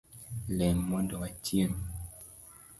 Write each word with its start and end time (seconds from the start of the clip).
Lem 0.57 0.77
mondo 0.91 1.13
wachiem 1.21 1.73